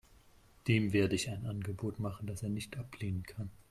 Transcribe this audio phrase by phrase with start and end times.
[0.67, 3.51] Dem werde ich ein Angebot machen, das er nicht ablehnen kann.